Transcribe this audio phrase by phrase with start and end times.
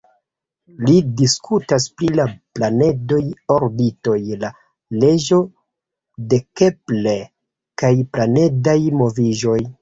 [0.85, 2.25] Li diskutas pri la
[2.59, 3.19] planedaj
[3.55, 4.49] orbitoj, la
[5.03, 5.39] leĝo
[6.33, 7.21] de Kepler
[7.83, 9.61] kaj planedaj moviĝoj.